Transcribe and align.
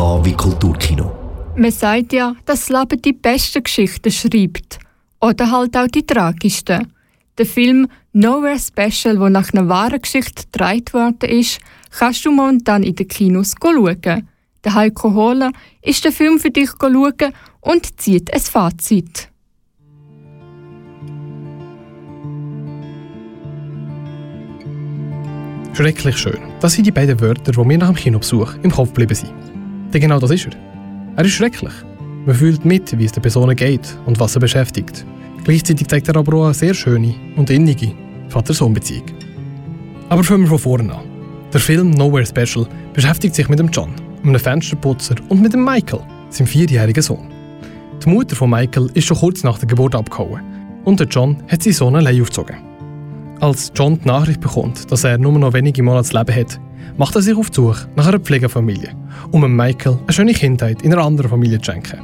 Wie 0.00 0.32
Kulturkino. 0.32 1.12
Man 1.56 1.70
sagt 1.70 2.14
ja, 2.14 2.34
dass 2.46 2.66
das 2.66 2.68
Leben 2.70 3.02
die 3.02 3.12
besten 3.12 3.62
Geschichten 3.62 4.10
schreibt. 4.10 4.78
Oder 5.20 5.50
halt 5.50 5.76
auch 5.76 5.88
die 5.88 6.06
tragischsten. 6.06 6.90
Der 7.36 7.44
Film 7.44 7.86
Nowhere 8.14 8.58
Special, 8.58 9.18
der 9.18 9.28
nach 9.28 9.52
einer 9.52 9.68
wahren 9.68 10.00
Geschichte 10.00 10.44
gedreht 10.50 10.94
worden 10.94 11.28
ist, 11.28 11.60
kannst 11.90 12.24
du 12.24 12.32
momentan 12.32 12.82
in 12.82 12.94
den 12.94 13.08
Kinos 13.08 13.54
schauen. 13.62 14.26
Der 14.64 14.74
Heiko 14.74 15.12
Hohler 15.12 15.52
ist 15.82 16.02
der 16.02 16.12
Film 16.12 16.38
für 16.38 16.50
dich 16.50 16.70
schauen 16.80 17.34
und 17.60 18.00
zieht 18.00 18.32
ein 18.32 18.40
Fazit. 18.40 19.28
Schrecklich 25.74 26.16
schön. 26.16 26.38
Das 26.60 26.72
sind 26.72 26.86
die 26.86 26.90
beiden 26.90 27.20
Wörter, 27.20 27.52
die 27.52 27.64
mir 27.64 27.76
nach 27.76 27.88
dem 27.88 27.96
Kinobesuch 27.96 28.54
im 28.62 28.70
Kopf 28.70 28.88
geblieben 28.88 29.14
sind. 29.14 29.59
Denn 29.92 30.00
genau 30.00 30.18
das 30.18 30.30
ist 30.30 30.46
er. 30.46 30.52
Er 31.16 31.24
ist 31.24 31.32
schrecklich. 31.32 31.72
Man 32.26 32.34
fühlt 32.34 32.64
mit, 32.64 32.96
wie 32.98 33.04
es 33.04 33.12
der 33.12 33.20
Person 33.20 33.54
geht 33.56 33.96
und 34.06 34.20
was 34.20 34.34
sie 34.34 34.40
beschäftigt. 34.40 35.04
Gleichzeitig 35.44 35.88
zeigt 35.88 36.08
er 36.08 36.16
aber 36.16 36.36
auch 36.36 36.44
eine 36.44 36.54
sehr 36.54 36.74
schöne 36.74 37.14
und 37.36 37.50
innige 37.50 37.92
Vater-Sohn-Beziehung. 38.28 39.06
Aber 40.08 40.22
fangen 40.22 40.42
wir 40.42 40.48
von 40.48 40.58
vorne 40.58 40.94
an. 40.94 41.04
Der 41.52 41.60
Film 41.60 41.90
Nowhere 41.90 42.26
Special 42.26 42.66
beschäftigt 42.92 43.34
sich 43.34 43.48
mit 43.48 43.58
dem 43.58 43.68
John, 43.68 43.90
einem 44.22 44.38
Fensterputzer, 44.38 45.16
und 45.28 45.42
mit 45.42 45.52
dem 45.52 45.64
Michael, 45.64 46.00
seinem 46.28 46.46
vierjährigen 46.46 47.02
Sohn. 47.02 47.28
Die 48.04 48.08
Mutter 48.08 48.36
von 48.36 48.50
Michael 48.50 48.90
ist 48.94 49.06
schon 49.06 49.16
kurz 49.16 49.42
nach 49.42 49.58
der 49.58 49.68
Geburt 49.68 49.94
abgehauen 49.94 50.42
und 50.84 51.00
der 51.00 51.06
John 51.06 51.42
hat 51.48 51.62
seinen 51.62 51.72
Sohn 51.72 51.96
allein 51.96 52.20
aufgezogen. 52.20 52.69
Als 53.40 53.72
John 53.74 53.98
die 53.98 54.06
Nachricht 54.06 54.42
bekommt, 54.42 54.92
dass 54.92 55.02
er 55.02 55.16
nur 55.16 55.32
noch 55.32 55.54
wenige 55.54 55.82
Monate 55.82 56.10
zu 56.10 56.18
leben 56.18 56.36
hat, 56.36 56.60
macht 56.98 57.14
er 57.14 57.22
sich 57.22 57.34
auf 57.34 57.48
die 57.48 57.56
Suche 57.56 57.88
nach 57.96 58.06
einer 58.06 58.18
Pflegefamilie, 58.18 58.90
um 59.30 59.56
Michael 59.56 59.96
eine 60.02 60.12
schöne 60.12 60.34
Kindheit 60.34 60.82
in 60.82 60.92
einer 60.92 61.02
anderen 61.02 61.30
Familie 61.30 61.58
zu 61.58 61.72
schenken. 61.72 62.00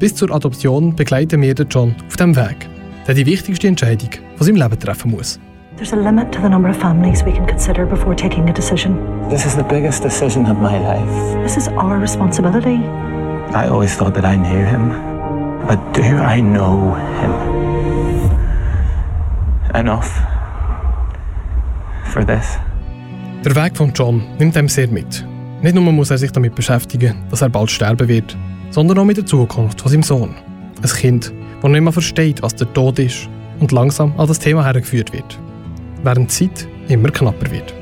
Bis 0.00 0.16
zur 0.16 0.32
Adoption 0.32 0.96
begleiten 0.96 1.40
wir 1.40 1.54
den 1.54 1.68
John 1.68 1.94
auf 2.08 2.16
dem 2.16 2.34
Weg, 2.34 2.68
der 3.06 3.14
die 3.14 3.24
wichtigste 3.26 3.68
Entscheidung 3.68 4.10
von 4.34 4.44
seinem 4.44 4.56
Leben 4.56 4.76
treffen 4.80 5.12
muss. 5.12 5.38
There's 5.76 5.92
a 5.92 5.96
limit 5.96 6.32
to 6.32 6.42
the 6.42 6.48
number 6.48 6.70
of 6.70 6.76
families 6.76 7.24
we 7.24 7.32
can 7.32 7.46
consider 7.46 7.86
before 7.86 8.16
taking 8.16 8.48
a 8.48 8.52
decision. 8.52 8.98
This 9.30 9.46
is 9.46 9.54
the 9.54 9.62
biggest 9.62 10.02
decision 10.02 10.46
of 10.46 10.58
my 10.58 10.78
life. 10.78 11.42
This 11.44 11.56
is 11.56 11.68
our 11.68 12.00
responsibility. 12.00 12.80
I 13.54 13.68
always 13.68 13.94
thought 13.94 14.14
that 14.14 14.24
I 14.24 14.34
knew 14.34 14.64
him. 14.64 14.90
But 15.68 15.78
do 15.94 16.02
I 16.02 16.40
know 16.40 16.96
him? 17.20 17.32
Enough 19.74 20.35
for 22.16 22.26
this? 22.26 22.58
Der 23.44 23.54
Weg 23.54 23.76
von 23.76 23.92
John 23.94 24.22
nimmt 24.38 24.56
ihm 24.56 24.68
sehr 24.68 24.88
mit. 24.88 25.24
Nicht 25.62 25.74
nur 25.74 25.92
muss 25.92 26.10
er 26.10 26.18
sich 26.18 26.32
damit 26.32 26.54
beschäftigen, 26.54 27.14
dass 27.30 27.42
er 27.42 27.48
bald 27.48 27.70
sterben 27.70 28.08
wird, 28.08 28.36
sondern 28.70 28.98
auch 28.98 29.04
mit 29.04 29.18
der 29.18 29.26
Zukunft 29.26 29.80
von 29.80 29.90
seinem 29.90 30.02
Sohn. 30.02 30.34
Ein 30.82 30.88
Kind, 30.88 31.32
das 31.60 31.70
nicht 31.70 31.80
mehr 31.80 31.92
versteht, 31.92 32.42
was 32.42 32.54
der 32.54 32.72
Tod 32.72 32.98
ist 32.98 33.28
und 33.60 33.72
langsam 33.72 34.12
an 34.18 34.26
das 34.26 34.38
Thema 34.38 34.64
hergeführt 34.64 35.12
wird. 35.12 35.38
Während 36.02 36.30
die 36.30 36.48
Zeit 36.48 36.68
immer 36.88 37.10
knapper 37.10 37.50
wird. 37.50 37.74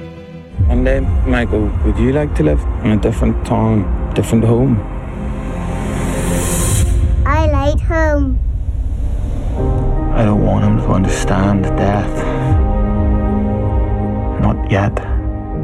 One 0.68 0.84
day, 0.84 1.00
Michael, 1.26 1.70
would 1.84 1.98
you 1.98 2.12
like 2.12 2.34
to 2.36 2.42
live 2.42 2.60
in 2.84 2.92
a 2.92 2.96
different 2.96 3.36
town, 3.46 3.84
different 4.14 4.44
home? 4.44 4.80
I 7.26 7.46
like 7.46 7.80
home. 7.80 8.38
I 10.16 10.24
don't 10.24 10.44
want 10.44 10.64
him 10.64 10.78
to 10.78 10.92
understand 10.92 11.64
death. 11.76 12.33
Yet. 14.74 15.00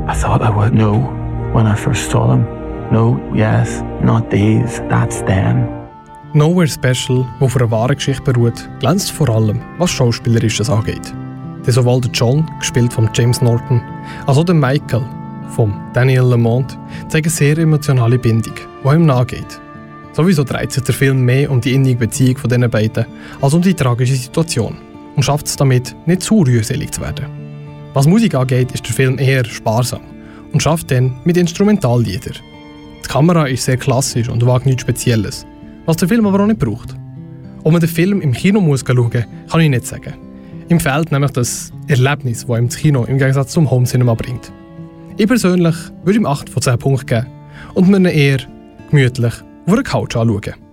I 0.06 0.14
thought 0.14 0.40
I 0.40 0.50
would 0.50 0.72
know 0.72 1.00
when 1.52 1.66
I 1.66 1.74
first 1.74 2.12
saw 2.12 2.28
them. 2.28 2.46
No, 2.92 3.20
yes, 3.34 3.82
not 4.04 4.30
these, 4.30 4.80
that's 4.88 5.22
them. 5.22 5.66
Nowhere 6.32 6.68
Special, 6.68 7.26
wo 7.40 7.46
auf 7.46 7.56
einer 7.56 7.68
wahren 7.72 7.96
Geschichte 7.96 8.22
beruht, 8.22 8.68
glänzt 8.78 9.10
vor 9.10 9.28
allem, 9.28 9.62
was 9.78 9.90
Schauspielerisches 9.90 10.70
angeht. 10.70 11.12
Denn 11.66 11.74
sowohl 11.74 12.00
der 12.02 12.12
John, 12.12 12.48
gespielt 12.60 12.92
von 12.92 13.10
James 13.12 13.42
Norton, 13.42 13.82
als 14.28 14.38
auch 14.38 14.44
der 14.44 14.54
Michael, 14.54 15.02
von 15.56 15.74
Daniel 15.92 16.22
Lamont, 16.22 16.78
zeigen 17.08 17.30
sehr 17.30 17.58
emotionale 17.58 18.16
Bindung, 18.16 18.54
die 18.84 18.94
ihm 18.94 19.06
nachgeht. 19.06 19.60
Sowieso 20.12 20.44
dreht 20.44 20.70
sich 20.70 20.84
der 20.84 20.94
Film 20.94 21.24
mehr 21.24 21.50
um 21.50 21.60
die 21.60 21.74
innige 21.74 21.98
Beziehung 21.98 22.38
von 22.38 22.48
diesen 22.48 22.70
beiden 22.70 23.06
als 23.40 23.54
um 23.54 23.60
die 23.60 23.74
tragische 23.74 24.14
Situation 24.14 24.76
und 25.16 25.24
schafft 25.24 25.48
es 25.48 25.56
damit, 25.56 25.96
nicht 26.06 26.22
zu 26.22 26.42
rührselig 26.42 26.92
zu 26.92 27.00
werden. 27.00 27.39
Was 27.92 28.06
Musik 28.06 28.34
angeht, 28.34 28.72
ist 28.72 28.86
der 28.86 28.94
Film 28.94 29.18
eher 29.18 29.44
sparsam 29.44 30.00
und 30.52 30.62
schafft 30.62 30.90
dann 30.90 31.16
mit 31.24 31.36
Instrumentalliedern. 31.36 32.34
Die 33.04 33.08
Kamera 33.08 33.46
ist 33.46 33.64
sehr 33.64 33.76
klassisch 33.76 34.28
und 34.28 34.46
wagt 34.46 34.66
nichts 34.66 34.82
Spezielles, 34.82 35.44
was 35.86 35.96
der 35.96 36.08
Film 36.08 36.26
aber 36.26 36.40
auch 36.40 36.46
nicht 36.46 36.60
braucht. 36.60 36.94
Ob 37.64 37.72
man 37.72 37.80
den 37.80 37.88
Film 37.88 38.20
im 38.20 38.32
Kino 38.32 38.60
muss 38.60 38.84
schauen 38.86 39.10
kann 39.10 39.60
ich 39.60 39.70
nicht 39.70 39.86
sagen. 39.86 40.14
Ihm 40.68 40.78
fehlt 40.78 41.10
nämlich 41.10 41.32
das 41.32 41.72
Erlebnis, 41.88 42.46
das 42.46 42.58
ihm 42.58 42.68
das 42.68 42.76
Kino 42.76 43.04
im 43.04 43.18
Gegensatz 43.18 43.52
zum 43.52 43.68
Home 43.68 43.86
Cinema 43.86 44.14
bringt. 44.14 44.52
Ich 45.16 45.26
persönlich 45.26 45.74
würde 46.04 46.18
ihm 46.18 46.26
8 46.26 46.48
von 46.48 46.62
10 46.62 46.78
Punkten 46.78 47.06
geben 47.06 47.26
und 47.74 47.88
mir 47.88 47.96
ihn 47.96 48.04
eher 48.04 48.38
gemütlich 48.90 49.34
auf 49.66 49.72
einer 49.72 49.82
Couch 49.82 50.16
anschauen. 50.16 50.69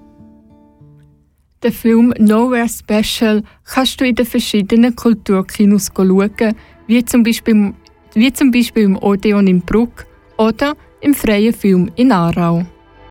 Den 1.63 1.71
Film 1.71 2.13
Nowhere 2.19 2.67
Special 2.69 3.43
kannst 3.65 3.99
du 3.99 4.05
in 4.05 4.13
den 4.13 4.25
verschiedenen 4.25 4.95
Kulturkinos 4.95 5.89
schauen, 5.95 6.55
wie 6.85 7.03
zum 7.03 7.23
Beispiel, 7.23 7.73
wie 8.13 8.31
zum 8.31 8.51
Beispiel 8.51 8.83
im 8.83 8.97
Odeon 8.97 9.47
in 9.47 9.61
Bruck 9.61 10.05
oder 10.37 10.75
im 11.01 11.15
Freien 11.15 11.53
Film 11.53 11.91
in 11.95 12.11
Aarau. 12.11 12.63